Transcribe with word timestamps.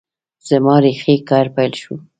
زما 0.47 0.75
ریښتینی 0.83 1.25
کار 1.29 1.45
پیل 1.55 1.71
شو. 1.81 1.93